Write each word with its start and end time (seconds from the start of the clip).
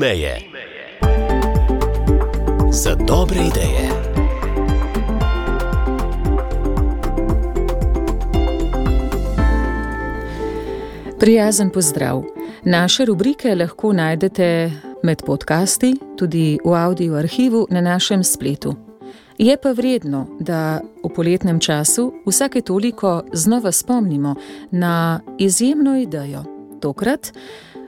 meje. 0.00 0.40
Za 2.72 2.94
dobre 2.94 3.38
ideje. 3.40 3.88
Prijazen 11.18 11.70
pozdrav. 11.70 12.22
Naše 12.64 13.04
rubrike 13.04 13.54
lahko 13.54 13.92
najdete 13.92 14.70
med 15.02 15.22
podcasti, 15.26 15.96
tudi 16.16 16.58
v 16.64 16.74
audio 16.74 17.14
arhivu 17.14 17.66
na 17.70 17.80
našem 17.80 18.24
spletu. 18.24 18.74
Je 19.38 19.56
pa 19.56 19.72
vredno, 19.72 20.26
da 20.40 20.80
v 21.04 21.12
poletnem 21.14 21.60
času 21.60 22.12
vsake 22.26 22.60
toliko 22.60 23.22
znova 23.32 23.72
spomnimo 23.72 24.34
na 24.70 25.20
izjemno 25.38 25.98
idejo. 25.98 26.44
Tokrat 26.80 27.32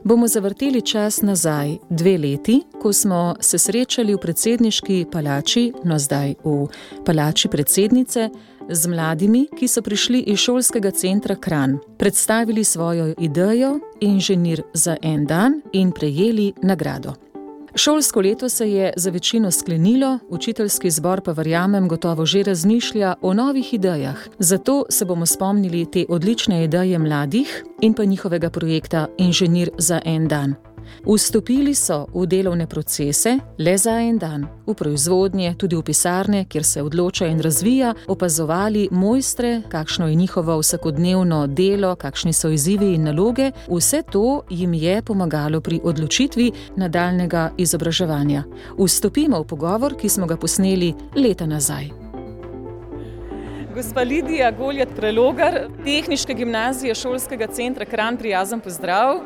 bomo 0.05 0.29
zavrteli 0.29 0.83
čas 0.83 1.23
nazaj, 1.23 1.77
dve 1.91 2.19
leti, 2.19 2.63
ko 2.83 2.93
smo 2.93 3.35
se 3.41 3.59
srečali 3.59 4.15
v 4.15 4.19
predsedniški 4.19 5.07
palači, 5.13 5.73
no 5.85 5.99
zdaj 5.99 6.35
v 6.45 6.67
palači 7.05 7.49
predsednice, 7.49 8.31
z 8.69 8.87
mladimi, 8.87 9.47
ki 9.59 9.69
so 9.69 9.83
prišli 9.83 10.21
iz 10.21 10.39
šolskega 10.39 10.91
centra 10.91 11.35
Kran, 11.35 11.79
predstavili 11.99 12.65
svojo 12.65 13.15
idejo 13.19 13.79
Inženir 14.01 14.63
za 14.75 14.97
en 15.03 15.27
dan 15.27 15.61
in 15.73 15.93
prejeli 15.93 16.53
nagrado. 16.63 17.32
Šolsko 17.75 18.21
leto 18.21 18.49
se 18.49 18.71
je 18.71 18.93
za 18.97 19.11
večino 19.11 19.51
sklenilo, 19.51 20.19
učiteljski 20.29 20.91
zbor 20.91 21.21
pa 21.21 21.33
verjamem 21.33 21.89
gotovo 21.89 22.27
že 22.27 22.43
razmišlja 22.43 23.15
o 23.23 23.35
novih 23.35 23.75
idejah. 23.75 24.17
Zato 24.39 24.85
se 24.89 25.05
bomo 25.05 25.27
spomnili 25.27 25.87
te 25.91 26.05
odlične 26.09 26.65
ideje 26.65 26.99
mladih 26.99 27.65
in 27.81 27.95
pa 27.95 28.05
njihovega 28.05 28.51
projekta 28.51 29.07
Inženir 29.19 29.71
za 29.79 30.01
en 30.05 30.29
dan. 30.29 30.72
Vstopili 31.07 31.75
so 31.75 32.07
v 32.15 32.27
delovne 32.27 32.67
procese 32.67 33.39
le 33.59 33.77
za 33.79 33.99
en 34.01 34.19
dan, 34.19 34.47
v 34.67 34.75
proizvodnje, 34.75 35.55
tudi 35.59 35.77
v 35.77 35.83
pisarne, 35.83 36.45
kjer 36.49 36.65
se 36.65 36.83
odloča 36.83 37.27
in 37.27 37.41
razvija, 37.41 37.95
opazovali 38.09 38.89
mojstre, 38.91 39.63
kakšno 39.69 40.09
je 40.09 40.15
njihovo 40.15 40.59
vsakodnevno 40.59 41.47
delo, 41.47 41.95
kakšni 41.97 42.33
so 42.33 42.49
izzivi 42.49 42.95
in 42.95 43.05
naloge. 43.05 43.51
Vse 43.69 44.03
to 44.03 44.43
jim 44.51 44.75
je 44.75 45.03
pomagalo 45.03 45.61
pri 45.61 45.81
odločitvi 45.85 46.53
nadaljnega 46.77 47.51
izobraževanja. 47.57 48.45
Vstopimo 48.79 49.43
v 49.43 49.47
pogovor, 49.47 49.97
ki 49.97 50.09
smo 50.09 50.27
ga 50.27 50.37
posneli 50.37 50.95
leta 51.17 51.47
nazaj. 51.47 52.03
Gospa 53.75 54.03
Lidija 54.03 54.51
Goljat 54.51 54.89
Prelogar, 54.97 55.55
Tehničke 55.85 56.35
gimnazije 56.35 56.95
šolskega 56.95 57.47
centra 57.47 57.85
Kran, 57.85 58.17
prijazen 58.17 58.61
pozdrav. 58.61 59.23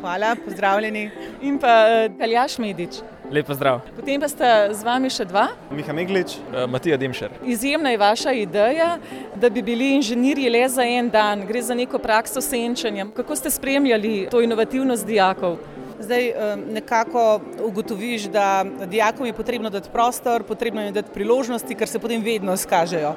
Hvala, 0.00 0.36
pozdravljeni. 0.44 1.10
In 1.42 1.58
pa 1.58 2.08
Kaljaš 2.18 2.58
Medič. 2.58 3.02
Lep 3.30 3.46
pozdrav. 3.46 3.80
Potem 3.96 4.20
pa 4.20 4.28
sta 4.28 4.74
z 4.74 4.82
vami 4.82 5.10
še 5.10 5.24
dva. 5.30 5.44
Miha 5.70 5.94
Meglič, 5.94 6.34
uh, 6.50 6.64
Matija 6.66 6.96
Demšer. 6.98 7.36
Izjemna 7.46 7.92
je 7.94 7.98
vaša 7.98 8.32
ideja, 8.32 8.96
da 9.36 9.50
bi 9.50 9.62
bili 9.62 9.92
inženirji 9.94 10.50
le 10.50 10.64
za 10.68 10.82
en 10.82 11.10
dan. 11.10 11.46
Gre 11.46 11.62
za 11.62 11.74
neko 11.74 11.98
prakso 11.98 12.40
senčanja. 12.40 13.06
Kako 13.16 13.36
ste 13.36 13.50
spremljali 13.50 14.26
to 14.30 14.42
inovativnost 14.42 15.06
dijakov? 15.06 15.60
Zdaj 16.00 16.32
nekako 16.72 17.40
ugotoviš, 17.64 18.22
da 18.22 18.64
dijakom 18.86 19.26
je 19.26 19.32
potrebno 19.32 19.70
dati 19.70 19.88
prostor, 19.92 20.42
potrebno 20.42 20.82
je 20.82 20.92
dati 20.92 21.10
priložnosti, 21.14 21.74
ker 21.74 21.88
se 21.88 21.98
potem 21.98 22.22
vedno 22.24 22.56
skažejo. 22.56 23.12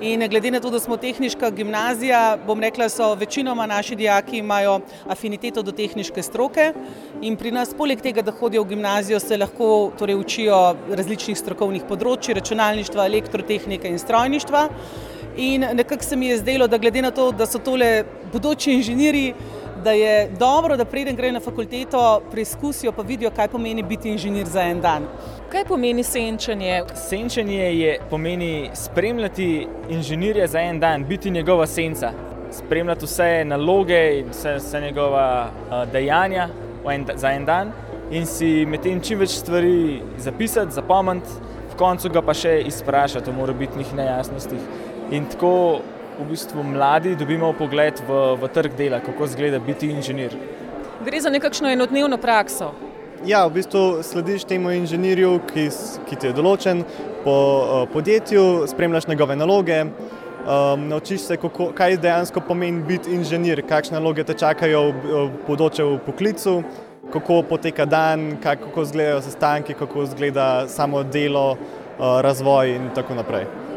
In 0.00 0.22
glede 0.30 0.50
na 0.50 0.60
to, 0.60 0.70
da 0.70 0.78
smo 0.80 0.96
tehnička 0.96 1.50
gimnazija, 1.50 2.38
bom 2.46 2.60
rekla, 2.62 2.88
so 2.88 3.14
večinoma 3.14 3.66
naši 3.66 3.96
dijaki 3.96 4.38
imajo 4.38 4.80
afiniteto 5.08 5.62
do 5.62 5.72
tehničke 5.72 6.22
stroke 6.22 6.72
in 7.22 7.36
pri 7.36 7.50
nas, 7.50 7.74
poleg 7.74 8.00
tega, 8.00 8.22
da 8.22 8.32
hodijo 8.32 8.62
v 8.62 8.68
gimnazijo, 8.68 9.18
se 9.20 9.36
lahko 9.36 9.90
torej 9.98 10.14
učijo 10.14 10.76
različnih 10.94 11.38
strokovnih 11.38 11.90
področji, 11.90 12.38
računalništva, 12.38 13.06
elektrotehnike 13.06 13.90
in 13.90 13.98
strojništva. 13.98 14.68
In 15.38 15.66
nekako 15.74 16.04
se 16.04 16.16
mi 16.16 16.30
je 16.30 16.38
zdelo, 16.38 16.66
da 16.66 16.78
glede 16.78 17.02
na 17.02 17.10
to, 17.10 17.32
da 17.32 17.46
so 17.46 17.58
tole 17.58 18.04
bodoči 18.32 18.72
inženirji, 18.72 19.34
da 19.84 19.90
je 19.92 20.28
dobro, 20.38 20.76
da 20.76 20.84
preden 20.84 21.16
grejo 21.16 21.32
na 21.32 21.40
fakulteto, 21.40 22.22
preizkusijo 22.30 22.92
pa 22.92 23.02
vidijo, 23.02 23.30
kaj 23.30 23.48
pomeni 23.48 23.82
biti 23.82 24.10
inženir 24.10 24.46
za 24.46 24.62
en 24.62 24.80
dan. 24.80 25.06
Kaj 25.52 25.64
pomeni 25.64 26.02
senčanje? 26.04 26.82
Senčanje 26.94 27.78
je 27.78 27.98
pomeni 28.10 28.70
spremljati 28.74 29.66
inženirja 29.90 30.46
za 30.46 30.60
en 30.60 30.80
dan, 30.80 31.04
biti 31.04 31.30
njegova 31.30 31.66
senca, 31.66 32.12
spremljati 32.50 33.04
vse 33.04 33.44
naloge 33.44 34.18
in 34.18 34.30
vse, 34.30 34.54
vse 34.54 34.80
njegova 34.80 35.50
uh, 35.50 35.92
dejanja 35.92 36.48
en, 36.90 37.06
za 37.14 37.32
en 37.32 37.44
dan 37.44 37.72
in 38.10 38.26
si 38.26 38.66
medtem 38.66 39.00
čim 39.00 39.18
več 39.18 39.30
stvari 39.36 40.02
zapisati, 40.18 40.72
zapomniti, 40.72 41.28
v 41.72 41.76
koncu 41.78 42.08
ga 42.08 42.22
pa 42.24 42.34
še 42.34 42.62
izprašati 42.66 43.30
o 43.30 43.36
morebitnih 43.36 43.94
nejasnostih. 43.94 44.60
In 45.12 45.28
tako 45.28 45.80
v 46.18 46.26
bistvu 46.30 46.62
mladi 46.62 47.14
dobimo 47.16 47.52
pogled 47.52 48.00
v, 48.08 48.36
v 48.40 48.48
trg 48.50 48.74
dela, 48.76 49.00
kako 49.00 49.24
izgleda 49.24 49.58
biti 49.58 49.90
inženir. 49.90 50.34
Gre 51.04 51.20
za 51.20 51.30
nekakšno 51.30 51.70
enodnevno 51.70 52.18
prakso. 52.18 52.72
Ja, 53.26 53.46
v 53.46 53.58
bistvu 53.58 54.02
slediš 54.02 54.46
temu 54.46 54.70
inženirju, 54.74 55.38
ki, 55.50 55.68
ki 56.06 56.18
ti 56.18 56.30
je 56.30 56.34
določen 56.34 56.84
po 57.24 57.34
uh, 57.34 57.84
podjetju, 57.92 58.66
spremljaš 58.70 59.08
njegove 59.10 59.36
naloge, 59.36 59.80
um, 59.84 60.86
naučiš 60.90 61.26
se, 61.26 61.38
kako, 61.38 61.70
kaj 61.74 61.98
dejansko 62.02 62.42
pomeni 62.46 62.82
biti 62.86 63.14
inženir, 63.14 63.62
kakšne 63.66 63.98
naloge 63.98 64.26
te 64.26 64.38
čakajo 64.38 64.84
v 64.92 65.24
bodoče 65.46 65.86
v 65.86 65.98
poklicu, 66.06 66.60
kako 67.14 67.42
poteka 67.48 67.86
dan, 67.86 68.36
kako 68.42 68.86
izgledajo 68.86 69.22
sestanki, 69.26 69.74
kako 69.74 70.06
izgleda 70.06 70.68
samo 70.70 71.02
delo, 71.02 71.48
uh, 71.54 72.20
razvoj 72.22 72.76
in 72.76 72.92
tako 72.94 73.18
naprej 73.18 73.67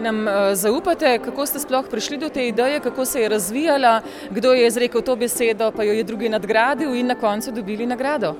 nam 0.00 0.28
eh, 0.28 0.54
zaupate, 0.54 1.18
kako 1.24 1.46
ste 1.46 1.58
sploh 1.58 1.86
prišli 1.90 2.18
do 2.18 2.28
te 2.28 2.48
ideje, 2.48 2.80
kako 2.80 3.04
se 3.04 3.20
je 3.20 3.28
razvijala, 3.28 4.00
kdo 4.30 4.52
je 4.52 4.66
izrekel 4.66 5.02
to 5.02 5.16
besedo, 5.16 5.70
pa 5.76 5.82
jo 5.82 5.92
je 5.92 6.04
drugi 6.04 6.28
nadgradil 6.28 6.94
in 6.94 7.06
na 7.06 7.14
koncu 7.14 7.52
dobili 7.52 7.86
nagrado. 7.86 8.34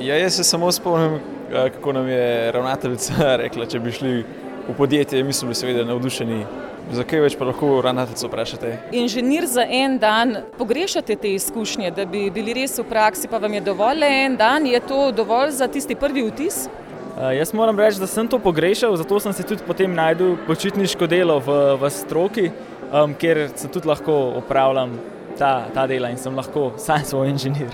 Ja, 0.00 0.16
jaz 0.16 0.36
se 0.36 0.44
samo 0.44 0.72
spomnim, 0.72 1.14
eh, 1.14 1.70
kako 1.70 1.92
nam 1.92 2.08
je 2.08 2.52
ravnateljica 2.52 3.12
rekla, 3.42 3.66
če 3.66 3.78
bi 3.78 3.92
šli 3.92 4.24
v 4.68 4.74
podjetje, 4.76 5.24
mi 5.24 5.32
smo 5.32 5.46
bili 5.46 5.54
seveda 5.54 5.84
navdušeni. 5.84 6.44
Zakaj 6.92 7.20
več 7.20 7.34
pa 7.34 7.48
lahko 7.48 7.80
ravnateljico 7.82 8.28
vprašate? 8.28 8.68
Inženir 8.94 9.46
za 9.50 9.64
en 9.66 9.96
dan, 9.98 10.36
pogrešate 10.58 11.16
te 11.16 11.32
izkušnje, 11.34 11.90
da 11.90 12.04
bi 12.06 12.28
bili 12.30 12.54
res 12.54 12.78
v 12.78 12.84
praksi, 12.86 13.26
pa 13.28 13.40
vam 13.42 13.54
je 13.58 13.60
dovolj 13.66 14.04
le 14.04 14.10
en 14.20 14.36
dan, 14.38 14.66
je 14.66 14.80
to 14.86 15.10
dovolj 15.10 15.50
za 15.58 15.66
tisti 15.66 15.98
prvi 15.98 16.22
vtis? 16.28 16.68
Uh, 17.16 17.30
jaz 17.32 17.52
moram 17.52 17.78
reči, 17.80 17.96
da 17.96 18.06
sem 18.06 18.28
to 18.28 18.36
pogrešal, 18.38 18.92
zato 18.96 19.16
sem 19.20 19.32
se 19.32 19.42
tudi 19.42 19.62
potem 19.64 19.94
najdel 19.94 20.34
počitniško 20.46 21.06
delo 21.08 21.38
v, 21.40 21.54
v 21.80 21.88
stroki, 21.90 22.50
um, 22.92 23.14
kjer 23.16 23.46
se 23.56 23.70
tudi 23.72 23.88
lahko 23.88 24.12
opravljam 24.36 24.92
ta, 25.38 25.64
ta 25.72 25.86
dela 25.88 26.10
in 26.12 26.20
sem 26.20 26.36
lahko 26.36 26.74
sam 26.76 27.00
svoj 27.08 27.32
inženir. 27.32 27.72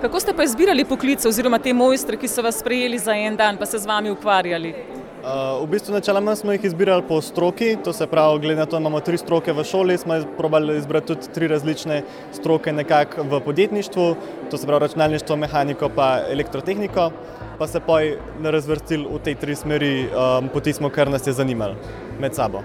Kako 0.00 0.20
ste 0.20 0.32
pa 0.32 0.48
izbirali 0.48 0.88
poklice 0.88 1.28
oziroma 1.28 1.58
te 1.60 1.74
mojstre, 1.76 2.16
ki 2.16 2.28
so 2.28 2.40
vas 2.40 2.56
sprejeli 2.64 2.98
za 2.98 3.12
en 3.12 3.36
dan, 3.36 3.60
pa 3.60 3.68
se 3.68 3.78
z 3.78 3.84
vami 3.84 4.16
ukvarjali? 4.16 4.72
Uh, 5.20 5.62
v 5.62 5.66
bistvu 5.70 5.92
načeloma 5.92 6.32
smo 6.36 6.52
jih 6.52 6.64
izbirali 6.64 7.02
po 7.08 7.20
stroki, 7.20 7.76
to 7.84 7.92
se 7.92 8.06
pravi, 8.06 8.38
glede 8.40 8.56
na 8.56 8.66
to, 8.66 8.76
da 8.76 8.80
imamo 8.80 9.00
tri 9.00 9.18
stroke 9.18 9.52
v 9.52 9.64
šoli, 9.64 9.98
smo 9.98 10.16
izbrali 10.16 10.78
izbrati 10.78 11.06
tudi 11.06 11.28
tri 11.34 11.48
različne 11.48 12.02
stroke 12.32 12.72
nekako 12.72 13.22
v 13.22 13.40
podjetništvu, 13.44 14.14
to 14.50 14.58
se 14.58 14.66
pravi 14.66 14.80
računalništvo, 14.80 15.36
mehaniko 15.36 15.90
pa 15.96 16.20
elektrotehniko 16.30 17.10
pa 17.58 17.66
se 17.66 17.80
poj 17.80 18.16
razvrstili 18.42 19.04
v 19.12 19.18
te 19.24 19.34
tri 19.34 19.54
smeri, 19.54 20.08
um, 20.08 20.48
poti 20.48 20.72
smo, 20.72 20.88
kar 20.88 21.10
nas 21.10 21.26
je 21.26 21.32
zanimalo 21.32 21.76
med 22.20 22.34
sabo. 22.34 22.62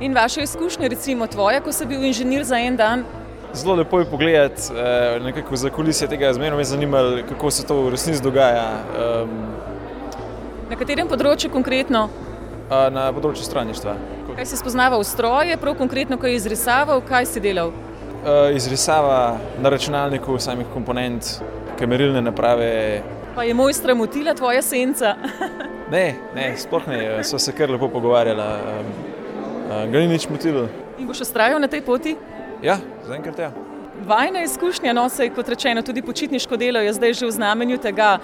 In 0.00 0.14
vaše 0.14 0.42
izkušnje, 0.42 0.88
recimo 0.88 1.26
tvoje, 1.26 1.60
ko 1.60 1.72
si 1.72 1.86
bil 1.86 2.04
inženir 2.04 2.44
za 2.44 2.58
en 2.60 2.76
dan? 2.76 3.04
Zelo 3.54 3.74
lepo 3.74 3.98
je 3.98 4.04
pogledati 4.04 4.62
eh, 4.76 5.20
nekako 5.24 5.56
za 5.56 5.70
kulisje 5.70 6.08
tega, 6.08 6.32
zmerno 6.32 6.56
me 6.56 6.60
je 6.60 6.64
zanimalo, 6.64 7.16
kako 7.28 7.50
se 7.50 7.66
to 7.66 7.82
v 7.82 7.90
resnici 7.90 8.22
dogaja. 8.22 8.68
Na 10.70 10.76
katerem 10.78 11.08
področju 11.10 11.50
konkretno? 11.50 12.04
Na 12.70 13.08
področju 13.10 13.42
strojništva. 13.42 13.94
Kaj 14.36 14.46
si 14.46 14.58
spoznaval 14.60 15.02
stroje, 15.02 15.56
prav 15.58 15.74
konkretno, 15.80 16.14
kaj 16.14 16.30
je 16.30 16.36
izrisaval, 16.38 17.00
kaj 17.02 17.26
si 17.26 17.42
delal? 17.42 17.72
Izrisava 18.54 19.40
na 19.58 19.72
računalniku 19.74 20.36
samih 20.38 20.68
komponent, 20.70 21.40
kamerilne 21.80 22.22
naprave, 22.22 22.70
Pa 23.34 23.44
je 23.46 23.54
mojstra 23.54 23.94
motila 23.94 24.34
tvoja 24.34 24.62
senca? 24.62 25.14
ne, 25.94 26.14
ne, 26.34 26.46
sploh 26.58 26.86
ne, 26.90 27.00
so 27.24 27.38
se 27.38 27.54
kar 27.54 27.70
lepo 27.70 27.88
pogovarjala, 27.88 28.46
ga 29.90 30.02
ni 30.02 30.06
nič 30.10 30.26
motilo. 30.30 30.66
In 30.98 31.06
boš 31.10 31.22
ustrajal 31.26 31.62
na 31.62 31.70
tej 31.70 31.82
poti? 31.86 32.16
Ja, 32.62 32.78
zaenkrat 33.06 33.38
ja. 33.38 33.50
Vajna 34.06 34.42
izkušnja, 34.42 34.92
no 34.92 35.08
se 35.08 35.24
je 35.24 35.30
kot 35.34 35.48
rečeno, 35.48 35.82
tudi 35.82 36.02
počitniško 36.02 36.56
delo 36.56 36.80
je 36.80 36.92
zdaj 36.92 37.12
že 37.12 37.26
v 37.26 37.30
znamenju 37.30 37.78
tega. 37.78 38.18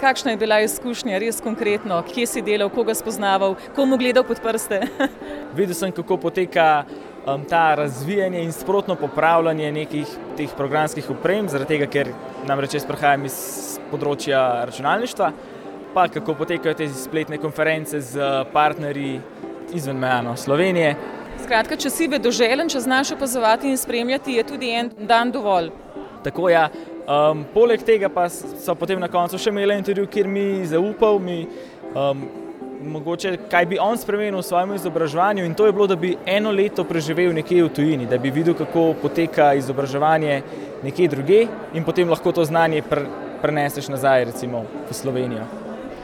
Kakšna 0.00 0.30
je 0.30 0.36
bila 0.36 0.60
izkušnja, 0.60 1.18
res 1.18 1.40
konkretno, 1.40 2.02
kje 2.14 2.26
si 2.26 2.42
delal, 2.42 2.70
koga 2.70 2.94
spoznaval, 2.94 3.54
komu 3.76 3.96
gledal 3.96 4.24
pod 4.24 4.40
prste? 4.42 4.80
Videl 5.56 5.74
sem, 5.74 5.92
kako 5.92 6.16
poteka 6.16 6.84
um, 7.26 7.44
ta 7.44 7.74
razvijanje 7.74 8.42
in 8.42 8.52
sprotno 8.52 8.96
popravljanje 8.96 9.72
nekih 9.72 10.16
teh 10.36 10.50
programskih 10.56 11.10
oprem, 11.10 11.48
zaradi 11.48 11.76
tega, 11.76 11.86
ker 11.86 12.10
namreč 12.48 12.74
jaz 12.74 12.86
prihajam 12.86 13.24
iz 13.30 13.38
področja 13.92 14.64
računalništva, 14.66 15.32
pa 15.94 16.08
kako 16.08 16.34
potekajo 16.34 16.74
te 16.74 16.88
spletne 16.88 17.38
konference 17.38 18.00
z 18.00 18.30
partnerji 18.52 19.20
izven 19.74 20.02
meja 20.02 20.22
no, 20.22 20.36
Slovenije. 20.36 20.96
Skratka, 21.42 21.76
če 21.76 21.90
si 21.90 22.06
vedoželen, 22.06 22.68
če 22.70 22.84
znaš 22.84 23.16
opazovati 23.16 23.70
in 23.70 23.78
spremljati, 23.78 24.36
je 24.38 24.44
tudi 24.46 24.70
en 24.70 24.90
dan 25.08 25.32
dovolj. 25.34 25.72
Tako 26.22 26.48
ja. 26.52 26.68
Um, 27.02 27.42
poleg 27.50 27.82
tega 27.82 28.06
pa 28.12 28.28
so 28.30 28.76
potem 28.78 29.00
na 29.02 29.08
koncu 29.10 29.40
še 29.40 29.50
imeli 29.50 29.74
intervju, 29.74 30.06
kjer 30.06 30.28
mi 30.30 30.44
zaupal, 30.70 31.18
mi, 31.18 31.40
um, 31.98 32.22
mogoče, 32.94 33.34
kaj 33.50 33.66
bi 33.72 33.80
on 33.82 33.98
spremenil 33.98 34.38
v 34.38 34.46
svojem 34.46 34.76
izobraževanju. 34.76 35.46
In 35.48 35.56
to 35.58 35.66
je 35.66 35.74
bilo, 35.74 35.88
da 35.90 35.96
bi 35.98 36.14
eno 36.26 36.54
leto 36.54 36.86
preživel 36.86 37.34
nekje 37.34 37.66
v 37.66 37.72
tujini, 37.74 38.06
da 38.06 38.20
bi 38.22 38.30
videl, 38.30 38.54
kako 38.58 38.92
poteka 39.02 39.50
izobraževanje 39.58 40.42
nekje 40.86 41.10
druge 41.10 41.42
in 41.74 41.82
potem 41.82 42.10
lahko 42.10 42.32
to 42.32 42.46
znanje 42.46 42.84
pr 42.86 43.06
preneseš 43.42 43.90
nazaj, 43.90 44.30
recimo 44.30 44.62
v 44.86 44.94
Slovenijo. 44.94 45.61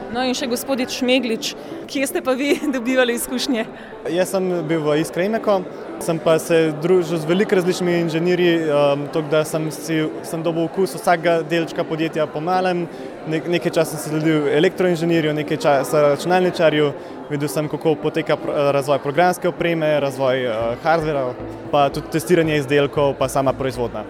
No 0.09 0.23
in 0.25 0.33
še 0.33 0.47
gospodič 0.49 0.95
Šmeglič, 0.99 1.51
kje 1.85 2.07
ste 2.09 2.21
pa 2.25 2.33
vi 2.33 2.55
dobivali 2.75 3.13
izkušnje? 3.13 3.65
Jaz 4.09 4.31
sem 4.33 4.47
bil 4.65 4.81
v 4.81 4.95
Iskrajmeku, 5.03 5.59
sem 6.01 6.17
pa 6.23 6.33
se 6.41 6.71
družil 6.81 7.21
z 7.21 7.29
veliko 7.29 7.59
različnimi 7.59 7.99
inženirji, 8.07 8.55
um, 8.73 9.03
tako 9.13 9.29
da 9.29 9.43
sem, 9.45 9.67
si, 9.75 9.99
sem 10.25 10.41
dobil 10.41 10.65
okus 10.65 10.95
vsakega 10.97 11.43
delčka 11.45 11.85
podjetja 11.85 12.25
po 12.25 12.41
malem. 12.41 12.87
Ne, 13.29 13.41
nekaj 13.57 13.75
časa 13.77 13.99
sem 13.99 14.15
sledil 14.15 14.49
elektroinženirju, 14.57 15.35
nekaj 15.43 15.61
časa 15.61 16.01
računalničarju, 16.07 16.89
videl 17.29 17.51
sem, 17.51 17.69
kako 17.69 17.93
poteka 18.01 18.39
razvoj 18.73 19.03
programske 19.05 19.51
opreme, 19.51 19.91
razvoj 20.01 20.47
uh, 20.47 20.73
hardvera, 20.81 21.27
pa 21.69 21.85
tudi 21.93 22.09
testiranje 22.17 22.63
izdelkov, 22.63 23.13
pa 23.21 23.29
sama 23.29 23.53
proizvodnja. 23.53 24.07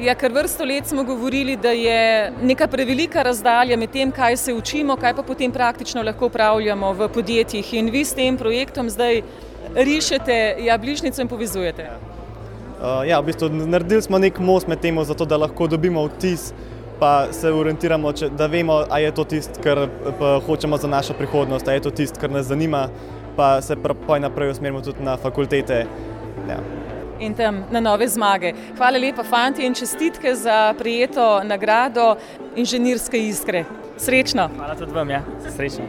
Ja, 0.00 0.14
ker 0.18 0.32
vrsto 0.32 0.64
let 0.64 0.86
smo 0.86 1.04
govorili, 1.04 1.56
da 1.56 1.70
je 1.70 2.32
neka 2.42 2.66
prevelika 2.66 3.22
razdalja 3.22 3.76
med 3.76 3.90
tem, 3.90 4.10
kaj 4.10 4.36
se 4.36 4.54
učimo, 4.54 4.96
kaj 4.96 5.14
pa 5.14 5.22
potem 5.22 5.52
praktično 5.52 6.02
lahko 6.02 6.26
upravljamo 6.26 6.92
v 6.92 7.08
podjetjih. 7.08 7.74
In 7.74 7.90
vi 7.90 8.04
s 8.04 8.14
tem 8.14 8.38
projektom 8.38 8.90
zdaj 8.90 9.22
rišete 9.74 10.56
ja, 10.64 10.78
bližnjico 10.78 11.22
in 11.22 11.28
povezujete. 11.28 11.86
Uh, 12.82 13.06
ja, 13.06 13.20
v 13.20 13.30
bistvu 13.30 13.48
naredili 13.48 14.02
smo 14.02 14.18
nek 14.18 14.40
most 14.42 14.68
med 14.68 14.80
tem, 14.82 14.98
zato 15.04 15.24
da 15.24 15.36
lahko 15.36 15.68
dobimo 15.70 16.02
vtis, 16.08 16.50
pa 16.98 17.28
se 17.32 17.52
orientiramo, 17.52 18.12
če, 18.12 18.32
da 18.34 18.50
vemo, 18.50 18.82
ali 18.88 19.04
je 19.04 19.14
to 19.14 19.24
tisto, 19.24 19.62
kar 19.62 19.86
hočemo 20.46 20.76
za 20.78 20.88
našo 20.88 21.14
prihodnost, 21.14 21.68
ali 21.68 21.78
je 21.78 21.86
to 21.86 21.90
tisto, 21.90 22.20
kar 22.20 22.30
nas 22.30 22.46
zanima, 22.50 22.88
pa 23.36 23.60
se 23.62 23.76
pa 23.78 24.18
naprej 24.18 24.50
usmerimo 24.50 24.80
tudi 24.80 25.04
na 25.04 25.16
fakultete. 25.16 25.86
Ja 26.48 26.81
in 27.22 27.34
tam 27.34 27.64
na 27.70 27.80
nove 27.80 28.08
zmage. 28.08 28.52
Hvala 28.76 28.98
lepa, 28.98 29.22
fanti, 29.22 29.66
in 29.66 29.74
čestitke 29.74 30.34
za 30.34 30.74
prijeto 30.78 31.40
nagrado 31.44 32.16
inženirske 32.56 33.28
iskre. 33.28 33.64
Srečno. 33.98 34.50
Hvala 34.56 34.74
tudi 34.74 34.92
vam, 34.92 35.10
ja. 35.10 35.22
Srečno. 35.56 35.84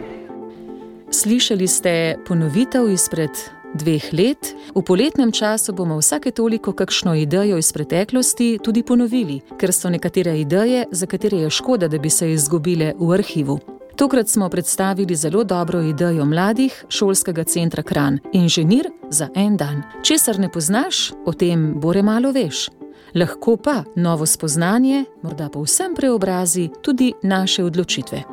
Slišali 1.12 1.68
ste 1.68 2.16
ponovitev 2.28 2.90
izpred 2.90 3.30
dveh 3.74 4.14
let. 4.14 4.56
V 4.76 4.82
poletnem 4.82 5.32
času 5.32 5.74
bomo 5.74 5.98
vsake 5.98 6.32
toliko 6.32 6.74
kakšno 6.74 7.16
idejo 7.16 7.58
iz 7.58 7.74
preteklosti 7.74 8.58
tudi 8.64 8.84
ponovili, 8.84 9.42
ker 9.58 9.74
so 9.74 9.90
nekatere 9.90 10.40
ideje, 10.40 10.86
za 10.92 11.06
katere 11.06 11.38
je 11.38 11.50
škoda, 11.50 11.88
da 11.88 11.98
bi 11.98 12.10
se 12.10 12.32
izgubile 12.32 12.94
v 12.98 13.14
arhivu. 13.14 13.60
Tokrat 13.95 14.28
smo 14.28 14.50
predstavili 14.50 15.16
zelo 15.16 15.44
dobro 15.44 15.81
idejo 15.81 16.25
mladih 16.25 16.86
šolskega 16.90 17.44
centra 17.44 17.84
Kran, 17.84 18.19
inženir 18.34 18.90
za 19.10 19.30
en 19.36 19.57
dan. 19.57 19.84
Česar 20.04 20.40
ne 20.40 20.50
poznaš, 20.51 21.12
o 21.25 21.34
tem 21.34 21.74
bore 21.80 22.01
malo 22.01 22.31
veš. 22.31 22.69
Lahko 23.16 23.57
pa 23.57 23.84
novo 23.95 24.25
spoznanje, 24.25 25.06
morda 25.22 25.50
pa 25.50 25.60
vsem 25.60 25.95
preobrazi 25.95 26.69
tudi 26.81 27.13
naše 27.24 27.63
odločitve. 27.63 28.24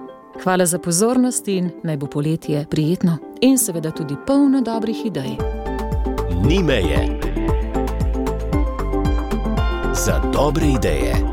Hvala 0.43 0.67
za 0.67 0.79
pozornost 0.79 1.49
in 1.49 1.71
naj 1.83 1.97
bo 1.97 2.07
poletje 2.07 2.67
prijetno 2.71 3.19
in 3.41 3.59
seveda 3.59 3.91
tudi 3.91 4.15
polno 4.27 4.61
dobrih 4.61 5.07
idej. 5.07 5.37
Ni 6.45 6.63
meje 6.63 7.21
za 9.95 10.21
dobre 10.33 10.67
ideje. 10.67 11.30